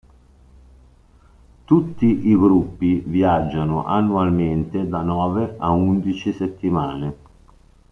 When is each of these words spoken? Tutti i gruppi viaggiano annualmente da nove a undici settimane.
Tutti 1.63 2.27
i 2.29 2.35
gruppi 2.35 3.01
viaggiano 3.05 3.85
annualmente 3.85 4.87
da 4.89 5.03
nove 5.03 5.55
a 5.59 5.69
undici 5.69 6.33
settimane. 6.33 7.17